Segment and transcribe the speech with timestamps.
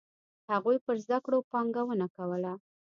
[0.51, 2.53] هغوی پر زده کړو پانګونه کوله.